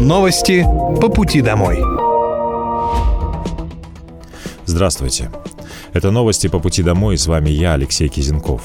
[0.00, 0.64] Новости
[1.00, 1.82] по пути домой.
[4.64, 5.32] Здравствуйте.
[5.92, 8.62] Это новости по пути домой, с вами я, Алексей Кизенков.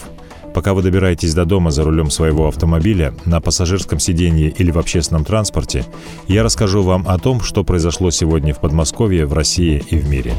[0.53, 5.25] Пока вы добираетесь до дома за рулем своего автомобиля, на пассажирском сиденье или в общественном
[5.25, 5.85] транспорте,
[6.27, 10.35] я расскажу вам о том, что произошло сегодня в Подмосковье, в России и в мире.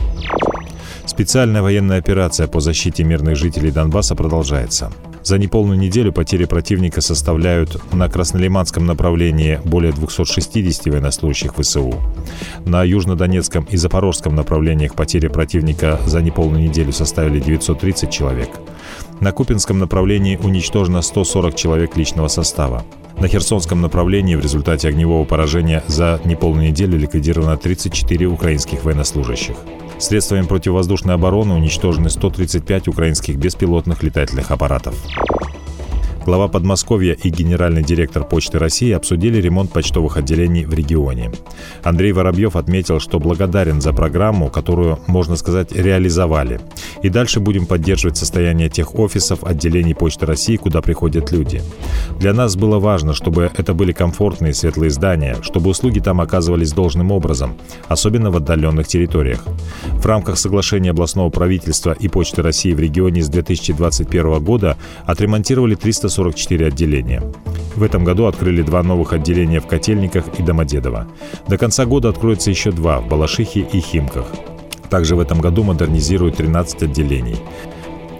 [1.06, 4.92] Специальная военная операция по защите мирных жителей Донбасса продолжается.
[5.24, 11.94] За неполную неделю потери противника составляют на Краснолиманском направлении более 260 военнослужащих ВСУ.
[12.66, 18.50] На Южнодонецком и Запорожском направлениях потери противника за неполную неделю составили 930 человек.
[19.20, 22.84] На Купинском направлении уничтожено 140 человек личного состава.
[23.18, 29.56] На Херсонском направлении в результате огневого поражения за неполную неделю ликвидировано 34 украинских военнослужащих.
[29.98, 34.94] Средствами противовоздушной обороны уничтожены 135 украинских беспилотных летательных аппаратов.
[36.24, 41.30] Глава Подмосковья и генеральный директор Почты России обсудили ремонт почтовых отделений в регионе.
[41.82, 46.60] Андрей Воробьев отметил, что благодарен за программу, которую, можно сказать, реализовали.
[47.02, 51.60] И дальше будем поддерживать состояние тех офисов, отделений Почты России, куда приходят люди.
[52.18, 57.12] Для нас было важно, чтобы это были комфортные светлые здания, чтобы услуги там оказывались должным
[57.12, 57.54] образом,
[57.86, 59.44] особенно в отдаленных территориях.
[59.92, 66.13] В рамках соглашения областного правительства и Почты России в регионе с 2021 года отремонтировали 340
[66.14, 67.22] 44 отделения.
[67.76, 71.08] В этом году открыли два новых отделения в Котельниках и Домодедово.
[71.48, 74.26] До конца года откроется еще два в Балашихе и Химках.
[74.90, 77.36] Также в этом году модернизируют 13 отделений.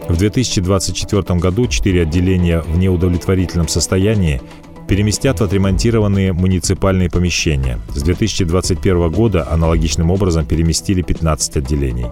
[0.09, 4.41] В 2024 году 4 отделения в неудовлетворительном состоянии
[4.89, 7.79] переместят в отремонтированные муниципальные помещения.
[7.95, 12.07] С 2021 года аналогичным образом переместили 15 отделений.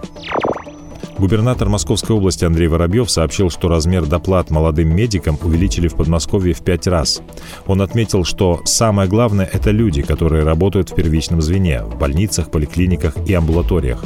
[1.23, 6.62] Губернатор Московской области Андрей Воробьев сообщил, что размер доплат молодым медикам увеличили в Подмосковье в
[6.62, 7.23] пять раз.
[7.69, 13.14] Он отметил, что самое главное– это люди, которые работают в первичном звене, в больницах, поликлиниках
[13.25, 14.05] и амбулаториях.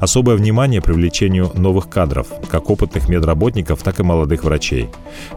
[0.00, 4.88] Особое внимание привлечению новых кадров, как опытных медработников, так и молодых врачей.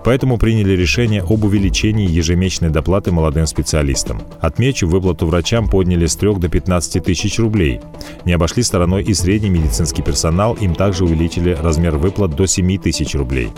[0.04, 4.22] Поэтому приняли решение об увеличении ежемесячной доплаты молодым специалистам.
[4.40, 7.80] Отмечу, выплату врачам подняли с 3 до 15 тысяч рублей.
[8.26, 13.16] Не обошли стороной и средний медицинский персонал, им также увеличили размер выплат до 7 тысяч
[13.16, 13.50] рублей.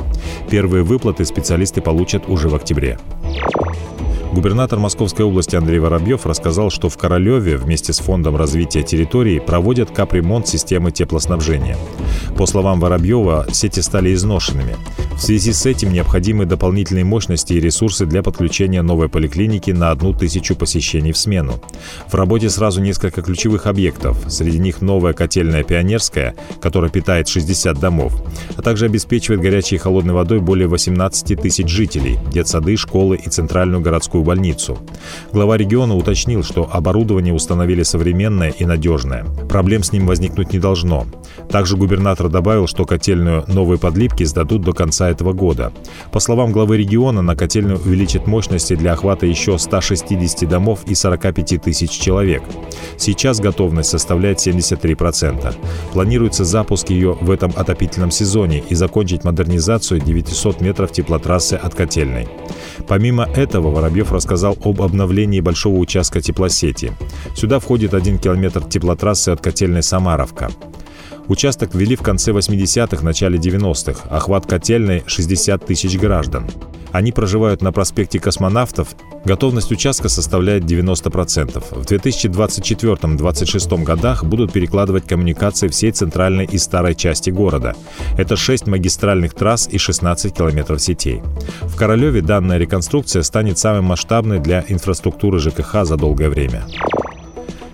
[0.49, 2.97] Первые выплаты специалисты получат уже в октябре.
[4.33, 9.91] Губернатор Московской области Андрей Воробьев рассказал, что в Королеве вместе с Фондом развития территории проводят
[9.91, 11.77] капремонт системы теплоснабжения.
[12.37, 14.75] По словам Воробьева, сети стали изношенными.
[15.17, 20.13] В связи с этим необходимы дополнительные мощности и ресурсы для подключения новой поликлиники на одну
[20.13, 21.59] тысячу посещений в смену.
[22.07, 24.15] В работе сразу несколько ключевых объектов.
[24.27, 28.13] Среди них новая котельная «Пионерская», которая питает 60 домов,
[28.55, 33.81] а также обеспечивает горячей и холодной водой более 18 тысяч жителей, детсады, школы и центральную
[33.81, 34.77] городскую больницу.
[35.33, 39.25] Глава региона уточнил, что оборудование установили современное и надежное.
[39.49, 41.05] Проблем с ним возникнуть не должно.
[41.49, 45.71] Также губернатор добавил, что котельную «Новые подлипки» сдадут до конца этого года.
[46.11, 51.61] По словам главы региона, на котельную увеличат мощности для охвата еще 160 домов и 45
[51.61, 52.43] тысяч человек.
[52.97, 55.55] Сейчас готовность составляет 73%.
[55.93, 62.27] Планируется запуск ее в этом отопительном сезоне и закончить модернизацию 900 метров теплотрассы от котельной.
[62.87, 66.93] Помимо этого, Воробьев рассказал об обновлении большого участка теплосети.
[67.35, 70.49] Сюда входит один километр теплотрассы от котельной «Самаровка».
[71.27, 74.07] Участок ввели в конце 80-х, начале 90-х.
[74.09, 76.49] Охват котельной– 60 тысяч граждан.
[76.97, 78.95] Они проживают на проспекте Космонавтов.
[79.23, 81.63] Готовность участка составляет 90%.
[81.69, 87.75] В 2024-2026 годах будут перекладывать коммуникации всей центральной и старой части города.
[88.17, 91.21] Это 6 магистральных трасс и 16 километров сетей.
[91.61, 96.65] В Королеве данная реконструкция станет самой масштабной для инфраструктуры ЖКХ за долгое время.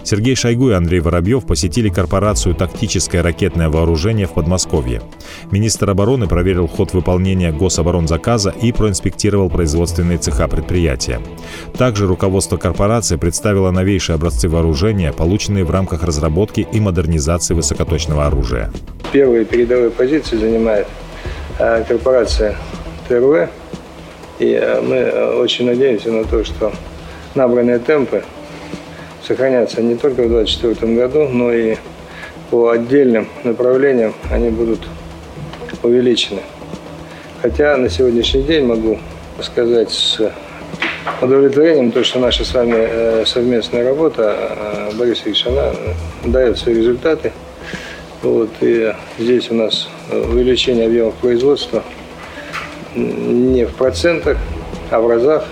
[0.04, 5.02] Сергей Шойгу и Андрей Воробьев посетили корпорацию «Тактическое ракетное вооружение» в Подмосковье.
[5.50, 11.20] Министр обороны проверил ход выполнения гособоронзаказа и проинспектировал производственные цеха предприятия.
[11.78, 18.72] Также руководство корпорации представило новейшие образцы вооружения, полученные в рамках разработки и модернизации высокоточного оружия.
[19.14, 20.88] Первые передовые позиции занимает
[21.60, 22.58] э, корпорация
[23.08, 23.50] ТРВ.
[24.40, 26.74] И э, мы э, очень надеемся на то, что
[27.36, 28.24] набранные темпы
[29.26, 31.78] сохранятся не только в 2024 году, но и
[32.50, 34.88] по отдельным направлениям они будут
[35.82, 36.42] увеличены.
[37.42, 39.00] Хотя на сегодняшний день могу
[39.42, 40.20] сказать с
[41.22, 45.72] удовлетворением то, что наша с вами э, совместная работа, э, Борис Ильич, она
[46.26, 47.34] дает свои результаты.
[48.22, 51.84] Вот, и здесь у нас увеличение объемов производства
[52.96, 54.38] не в процентах,
[54.92, 55.46] а в разах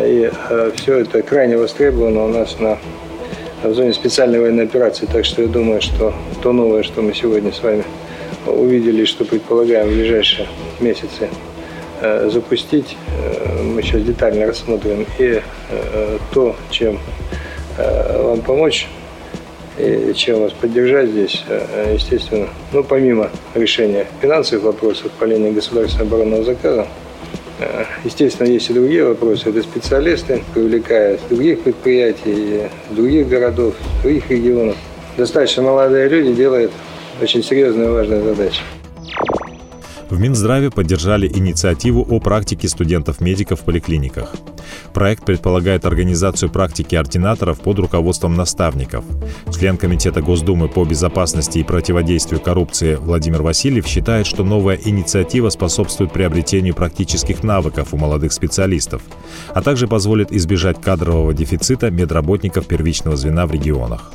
[0.00, 0.30] И
[0.76, 2.78] все это крайне востребовано у нас на
[3.62, 5.06] в зоне специальной военной операции.
[5.06, 6.12] Так что я думаю, что
[6.42, 7.84] то новое, что мы сегодня с вами
[8.46, 10.48] увидели, что предполагаем в ближайшие
[10.80, 11.28] месяцы
[12.00, 15.06] э, запустить, э, мы сейчас детально рассмотрим.
[15.18, 15.40] И
[15.70, 16.98] э, то, чем
[17.78, 18.86] вам помочь,
[19.78, 21.42] и чем вас поддержать здесь,
[21.90, 26.86] естественно, ну, помимо решения финансовых вопросов по линии государственного оборонного заказа,
[28.04, 29.50] Естественно, есть и другие вопросы.
[29.50, 34.76] Это специалисты привлекают других предприятий, других городов, других регионов.
[35.16, 36.72] Достаточно молодые люди делают
[37.20, 38.62] очень серьезную и важную задачу.
[40.08, 44.34] В Минздраве поддержали инициативу о практике студентов-медиков в поликлиниках.
[44.94, 49.04] Проект предполагает организацию практики ординаторов под руководством наставников.
[49.52, 56.12] Член Комитета Госдумы по безопасности и противодействию коррупции Владимир Васильев считает, что новая инициатива способствует
[56.12, 59.02] приобретению практических навыков у молодых специалистов,
[59.54, 64.12] а также позволит избежать кадрового дефицита медработников первичного звена в регионах.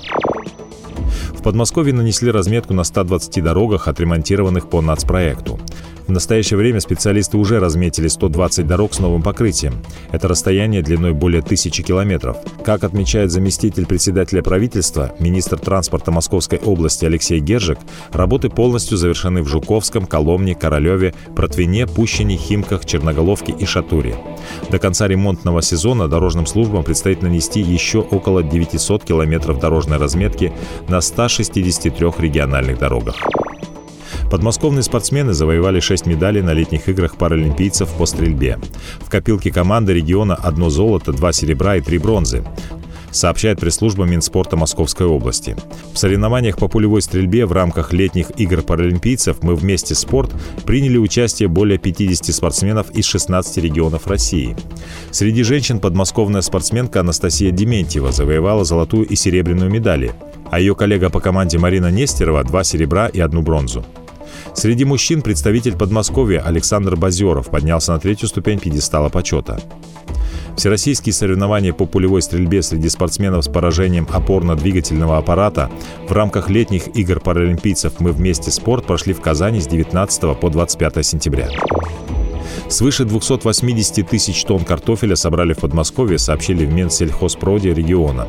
[1.38, 5.60] В Подмосковье нанесли разметку на 120 дорогах, отремонтированных по нацпроекту.
[6.08, 9.84] В настоящее время специалисты уже разметили 120 дорог с новым покрытием.
[10.12, 12.38] Это расстояние длиной более тысячи километров.
[12.64, 17.80] Как отмечает заместитель председателя правительства, министр транспорта Московской области Алексей Гержик,
[18.14, 24.16] работы полностью завершены в Жуковском, Коломне, Королеве, Протвине, Пущине, Химках, Черноголовке и Шатуре.
[24.70, 30.54] До конца ремонтного сезона дорожным службам предстоит нанести еще около 900 километров дорожной разметки
[30.88, 33.16] на 163 региональных дорогах.
[34.30, 38.60] Подмосковные спортсмены завоевали 6 медалей на летних играх паралимпийцев по стрельбе.
[39.00, 42.44] В копилке команды региона одно золото, два серебра и три бронзы
[43.12, 45.56] сообщает пресс-служба Минспорта Московской области.
[45.94, 50.32] В соревнованиях по пулевой стрельбе в рамках летних игр паралимпийцев «Мы вместе спорт»
[50.66, 54.56] приняли участие более 50 спортсменов из 16 регионов России.
[55.12, 60.12] Среди женщин подмосковная спортсменка Анастасия Дементьева завоевала золотую и серебряную медали,
[60.52, 63.84] а ее коллега по команде Марина Нестерова– два серебра и одну бронзу.
[64.58, 69.62] Среди мужчин представитель Подмосковья Александр Базеров поднялся на третью ступень пьедестала почета.
[70.56, 75.70] Всероссийские соревнования по пулевой стрельбе среди спортсменов с поражением опорно-двигательного аппарата
[76.10, 81.06] в рамках летних игр паралимпийцев «Мы вместе спорт» прошли в Казани с 19 по 25
[81.06, 81.50] сентября.
[82.70, 88.28] Свыше 280 тысяч тонн картофеля собрали в Подмосковье, сообщили в Минсельхозпроде региона.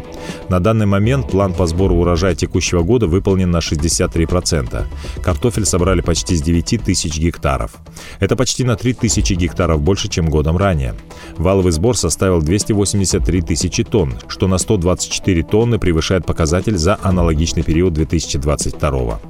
[0.48, 4.84] На данный момент план по сбору урожая текущего года выполнен на 63%.
[5.22, 7.72] Картофель собрали почти с 9 тысяч гектаров.
[8.20, 10.94] Это почти на 3 тысячи гектаров больше, чем годом ранее.
[11.36, 17.92] Валовый сбор составил 283 тысячи тонн, что на 124 тонны превышает показатель за аналогичный период
[17.92, 19.20] 2022 года.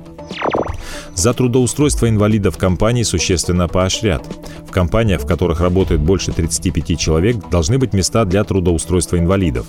[1.14, 4.24] За трудоустройство инвалидов компании существенно поощрят.
[4.68, 9.66] В компаниях, в которых работает больше 35 человек, должны быть места для трудоустройства инвалидов.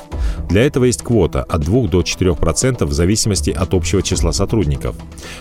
[0.50, 4.98] Для этого есть квота от 2 до 4% в зависимости от общего числа сотрудников.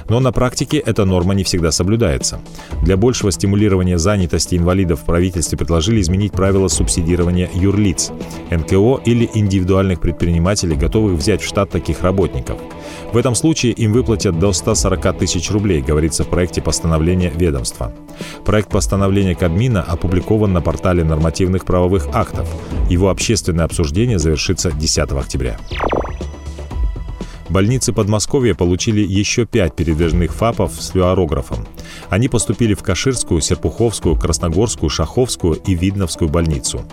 [0.09, 2.41] Но на практике эта норма не всегда соблюдается.
[2.83, 8.13] Для большего стимулирования занятости инвалидов в правительстве предложили изменить правила субсидирования юрлиц,
[8.51, 12.59] НКО или индивидуальных предпринимателей, готовых взять в штат таких работников.
[13.13, 17.93] В этом случае им выплатят до 140 тысяч рублей, говорится в проекте постановления ведомства.
[18.45, 22.49] Проект постановления Кабмина опубликован на портале нормативных правовых актов.
[22.89, 25.59] Его общественное обсуждение завершится 10 октября.
[27.49, 31.67] Больницы Подмосковья получили еще пять передвижных ФАПов с флюорографом.
[32.11, 36.85] Они поступили в Каширскую, Серпуховскую, Красногорскую, Шаховскую и Видновскую больницу.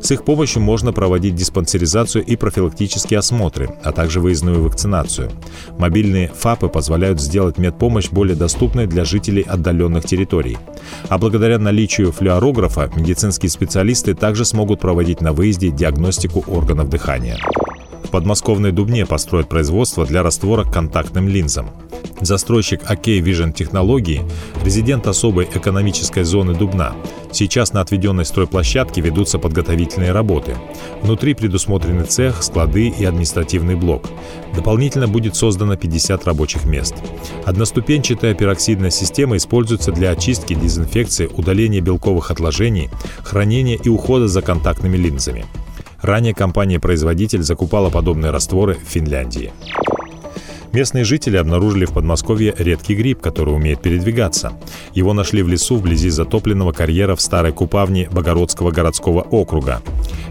[0.00, 5.30] С их помощью можно проводить диспансеризацию и профилактические осмотры, а также выездную вакцинацию.
[5.78, 10.58] Мобильные ФАПы позволяют сделать медпомощь более доступной для жителей отдаленных территорий.
[11.08, 17.38] А благодаря наличию флюорографа медицинские специалисты также смогут проводить на выезде диагностику органов дыхания.
[18.04, 21.70] В подмосковной Дубне построят производство для раствора к контактным линзам.
[22.20, 24.22] Застройщик OK Vision Технологии–
[24.64, 26.94] резидент особой экономической зоны Дубна.
[27.32, 30.56] Сейчас на отведенной стройплощадке ведутся подготовительные работы.
[31.02, 34.06] Внутри предусмотрены цех, склады и административный блок.
[34.54, 36.94] Дополнительно будет создано 50 рабочих мест.
[37.46, 42.90] Одноступенчатая пероксидная система используется для очистки, дезинфекции, удаления белковых отложений,
[43.22, 45.46] хранения и ухода за контактными линзами.
[46.02, 49.52] Ранее компания-производитель закупала подобные растворы в Финляндии.
[50.72, 54.52] Местные жители обнаружили в Подмосковье редкий гриб, который умеет передвигаться.
[54.94, 59.82] Его нашли в лесу вблизи затопленного карьера в Старой Купавне Богородского городского округа.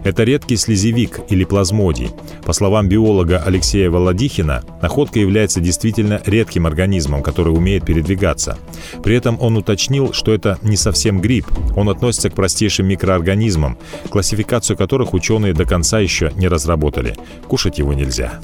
[0.04, 2.12] Это редкий слезевик или плазмодий.
[2.46, 8.58] По словам биолога Алексея Володихина, находка является действительно редким организмом, который умеет передвигаться.
[9.04, 11.48] При этом он уточнил, что это не совсем гриб.
[11.76, 13.78] Он относится к простейшим микроорганизмам,
[14.10, 17.18] классификацию которых ученые до конца еще не разработали.
[17.48, 18.40] Кушать его нельзя.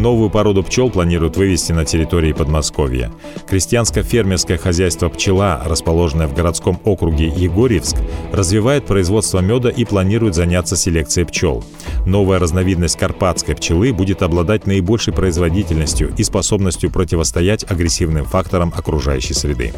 [0.00, 3.12] Новую породу пчел планируют вывести на территории Подмосковья.
[3.46, 7.98] Крестьянско-фермерское хозяйство «Пчела», расположенное в городском округе Егорьевск,
[8.32, 11.62] развивает производство меда и планирует заняться селекцией пчел.
[12.06, 19.74] Новая разновидность карпатской пчелы будет обладать наибольшей производительностью и способностью противостоять агрессивным факторам окружающей среды.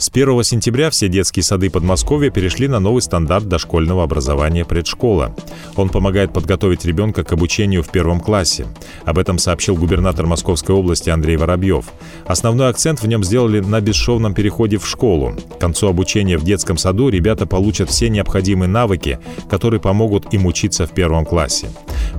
[0.00, 5.36] С 1 сентября все детские сады Подмосковья перешли на новый стандарт дошкольного образования предшкола.
[5.76, 8.66] Он помогает подготовить ребенка к обучению в первом классе.
[9.04, 11.84] Об этом сообщил губернатор Московской области Андрей Воробьев.
[12.24, 15.34] Основной акцент в нем сделали на бесшовном переходе в школу.
[15.56, 19.18] К концу обучения в детском саду ребята получат все необходимые навыки,
[19.50, 21.68] которые помогут им учиться в первом классе.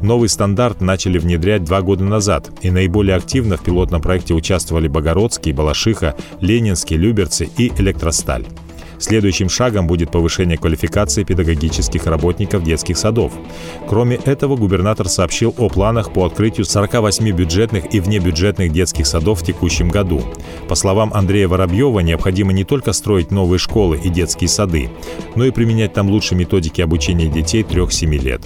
[0.01, 5.51] Новый стандарт начали внедрять два года назад, и наиболее активно в пилотном проекте участвовали Богородский,
[5.51, 8.45] Балашиха, Ленинский, Люберцы и электросталь.
[8.97, 13.31] Следующим шагом будет повышение квалификации педагогических работников детских садов.
[13.87, 19.45] Кроме этого, губернатор сообщил о планах по открытию 48 бюджетных и внебюджетных детских садов в
[19.45, 20.21] текущем году.
[20.67, 24.91] По словам Андрея Воробьева, необходимо не только строить новые школы и детские сады,
[25.35, 28.41] но и применять там лучшие методики обучения детей 3-7 лет.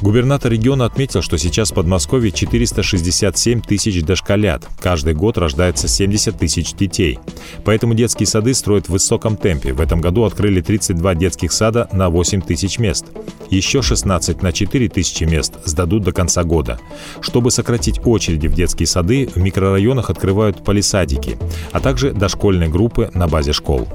[0.00, 4.64] Губернатор региона отметил, что сейчас в Подмосковье 467 тысяч дошколят.
[4.80, 7.18] Каждый год рождается 70 тысяч детей.
[7.64, 9.72] Поэтому детские сады строят в высоком темпе.
[9.72, 13.06] В этом году открыли 32 детских сада на 8 тысяч мест.
[13.50, 16.78] Еще 16 на 4 тысячи мест сдадут до конца года.
[17.20, 21.36] Чтобы сократить очереди в детские сады, в микрорайонах открывают полисадики,
[21.72, 23.88] а также дошкольные группы на базе школ.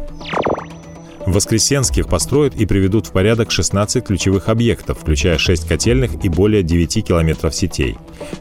[1.25, 6.63] В Воскресенских построят и приведут в порядок 16 ключевых объектов, включая 6 котельных и более
[6.63, 7.97] 9 километров сетей.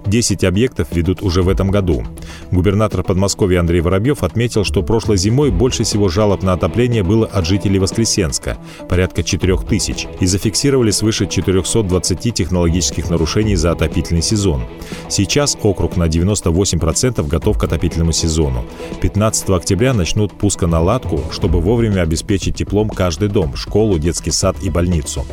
[0.06, 2.04] 10 объектов ведут уже в этом году.
[2.50, 7.46] Губернатор Подмосковья Андрей Воробьев отметил, что прошлой зимой больше всего жалоб на отопление было от
[7.46, 8.58] жителей Воскресенска–
[8.88, 14.64] порядка 4 тысяч, и зафиксировали свыше 420 технологических нарушений за отопительный сезон.
[15.08, 18.64] Сейчас округ на 98% готов к отопительному сезону.
[19.00, 24.70] 15 октября начнут пусконаладку, чтобы вовремя обеспечить тепло теплом каждый дом, школу, детский сад и
[24.70, 25.26] больницу.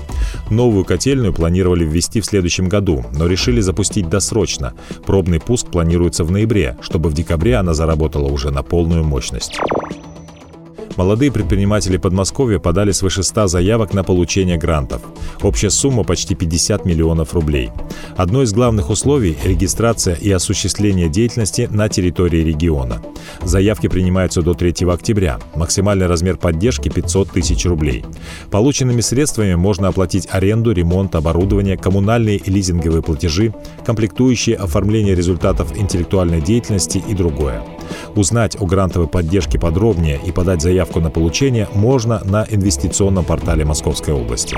[0.50, 4.74] Новую котельную планировали ввести в следующем году, но решили запустить досрочно.
[5.06, 9.60] Пробный пуск планируется в ноябре, чтобы в декабре она заработала уже на полную мощность.
[11.00, 15.02] Молодые предприниматели Подмосковья подали свыше 100 заявок на получение грантов.
[15.42, 17.70] Общая сумма почти 50 миллионов рублей.
[18.18, 23.02] Одно из главных условий– регистрация и осуществление деятельности на территории региона.
[23.42, 25.40] Заявки принимаются до 3 октября.
[25.56, 28.04] Максимальный размер поддержки– 500 тысяч рублей.
[28.52, 33.54] Полученными средствами можно оплатить аренду, ремонт, оборудование, коммунальные и лизинговые платежи,
[33.86, 37.64] комплектующие оформление результатов интеллектуальной деятельности и другое.
[38.16, 44.14] Узнать о грантовой поддержке подробнее и подать заявку на получение можно на инвестиционном портале Московской
[44.14, 44.58] области.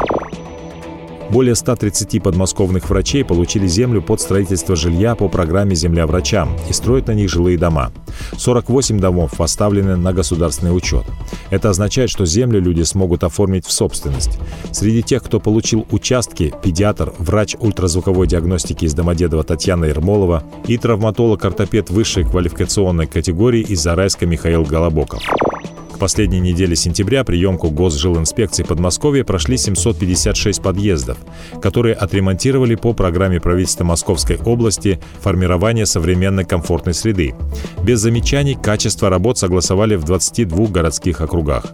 [1.31, 7.07] Более 130 подмосковных врачей получили землю под строительство жилья по программе «Земля врачам» и строят
[7.07, 7.93] на них жилые дома.
[8.37, 11.05] 48 домов поставлены на государственный учет.
[11.49, 14.39] Это означает, что землю люди смогут оформить в собственность.
[14.73, 21.91] Среди тех, кто получил участки, педиатр, врач ультразвуковой диагностики из Домодедова Татьяна Ермолова и травматолог-ортопед
[21.91, 25.23] высшей квалификационной категории из Зарайска Михаил Голобоков
[26.01, 31.19] последней неделе сентября приемку Госжилинспекции Подмосковья прошли 756 подъездов,
[31.61, 37.35] которые отремонтировали по программе правительства Московской области формирование современной комфортной среды.
[37.83, 41.65] Без замечаний качество работ согласовали в 22 городских округах.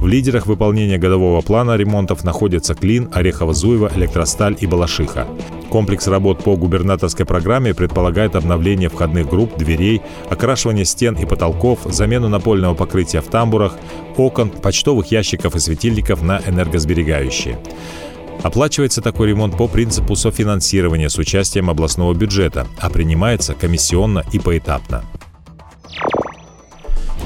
[0.00, 5.26] В лидерах выполнения годового плана ремонтов находятся Клин, Орехово-Зуево, Электросталь и Балашиха.
[5.70, 12.28] Комплекс работ по губернаторской программе предполагает обновление входных групп, дверей, окрашивание стен и потолков, замену
[12.28, 13.76] напольного покрытия в тамбурах,
[14.16, 17.58] окон, почтовых ящиков и светильников на энергосберегающие.
[18.42, 25.04] Оплачивается такой ремонт по принципу софинансирования с участием областного бюджета, а принимается комиссионно и поэтапно.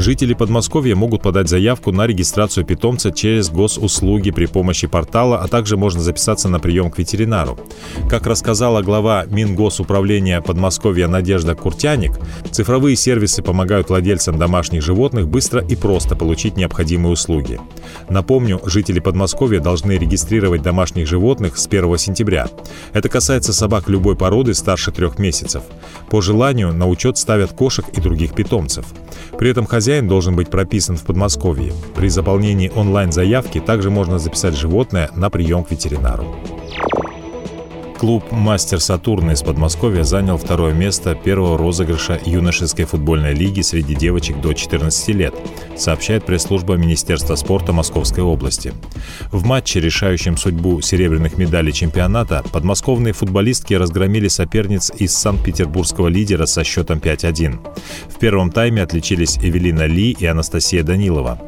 [0.01, 5.77] Жители Подмосковья могут подать заявку на регистрацию питомца через госуслуги при помощи портала, а также
[5.77, 7.59] можно записаться на прием к ветеринару.
[8.09, 12.13] Как рассказала глава Мингосуправления Подмосковья Надежда Куртяник,
[12.51, 17.61] цифровые сервисы помогают владельцам домашних животных быстро и просто получить необходимые услуги.
[18.09, 22.49] Напомню, жители Подмосковья должны регистрировать домашних животных с 1 сентября.
[22.95, 25.63] Это касается собак любой породы старше трех месяцев.
[26.09, 28.87] По желанию на учет ставят кошек и других питомцев.
[29.39, 31.73] При этом хозяин хозяин должен быть прописан в Подмосковье.
[31.97, 36.37] При заполнении онлайн-заявки также можно записать животное на прием к ветеринару.
[38.01, 44.41] Клуб «Мастер Сатурн» из Подмосковья занял второе место первого розыгрыша юношеской футбольной лиги среди девочек
[44.41, 45.35] до 14 лет,
[45.77, 48.73] сообщает пресс-служба Министерства спорта Московской области.
[49.31, 56.65] В матче, решающем судьбу серебряных медалей чемпионата, подмосковные футболистки разгромили соперниц из Санкт-Петербургского лидера со
[56.65, 57.59] счетом 5-1.
[58.09, 61.39] В первом тайме отличились Эвелина Ли и Анастасия Данилова.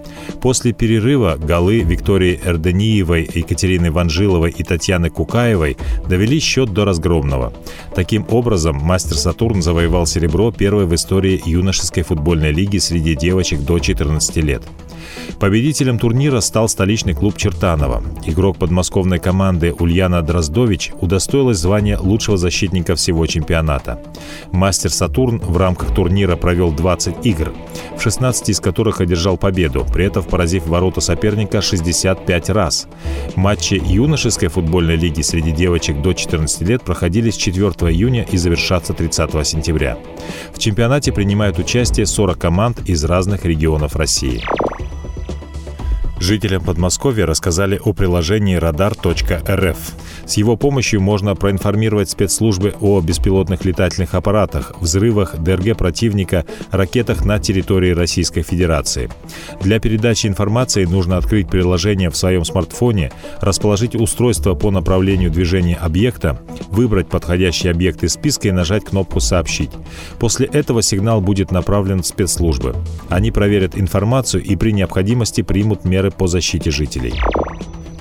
[0.43, 7.53] После перерыва голы Виктории Эрдениевой, Екатерины Ванжиловой и Татьяны Кукаевой довели счет до разгромного.
[7.95, 13.79] Таким образом, мастер Сатурн завоевал серебро первой в истории юношеской футбольной лиги среди девочек до
[13.79, 14.63] 14 лет.
[15.41, 18.03] Победителем турнира стал столичный клуб Чертанова.
[18.25, 24.01] Игрок подмосковной команды Ульяна Дроздович удостоилась звания лучшего защитника всего чемпионата.
[24.53, 27.53] Мастер Сатурн в рамках турнира провел 20 игр,
[27.97, 32.87] в 16 из которых одержал победу, при этом поразив ворота соперника 65 раз.
[33.35, 38.93] Матчи юношеской футбольной лиги среди девочек до 14 лет проходили с 4 июня и завершатся
[38.93, 39.99] 30 сентября.
[40.55, 44.43] В чемпионате принимают участие 40 команд из разных регионов России.
[46.23, 49.77] Жителям Подмосковья рассказали о приложении radar.rf.
[50.25, 57.41] С его помощью можно проинформировать спецслужбы о беспилотных летательных аппаратах, взрывах ДРГ противника, ракетах на
[57.41, 59.11] территории Российской Федерации.
[59.63, 63.11] Для передачи информации нужно открыть приложение в своем смартфоне,
[63.41, 69.73] расположить устройство по направлению движения объекта, выбрать подходящий объект из списка и нажать кнопку «Сообщить».
[70.21, 72.77] После этого сигнал будет направлен в спецслужбы.
[73.09, 77.15] Они проверят информацию и при необходимости примут меры по защите жителей.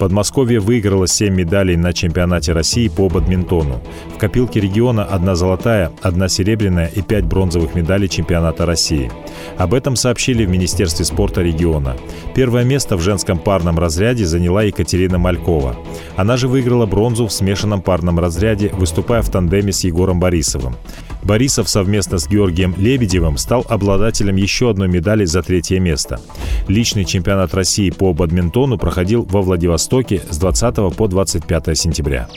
[0.01, 3.83] Подмосковье выиграло 7 медалей на чемпионате России по бадминтону.
[4.15, 9.11] В копилке региона одна золотая, одна серебряная и 5 бронзовых медалей чемпионата России.
[9.59, 11.97] Об этом сообщили в Министерстве спорта региона.
[12.33, 15.75] Первое место в женском парном разряде заняла Екатерина Малькова.
[16.15, 20.77] Она же выиграла бронзу в смешанном парном разряде, выступая в тандеме с Егором Борисовым.
[21.23, 26.19] Борисов совместно с Георгием Лебедевым стал обладателем еще одной медали за третье место.
[26.67, 32.27] Личный чемпионат России по бадминтону проходил во Владивостоке с 20 по 25 сентября.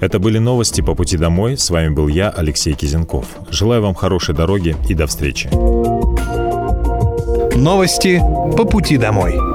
[0.00, 1.56] Это были новости по пути домой.
[1.56, 3.26] С вами был я, Алексей Кизенков.
[3.50, 5.48] Желаю вам хорошей дороги и до встречи.
[7.56, 8.20] Новости
[8.56, 9.51] по пути домой.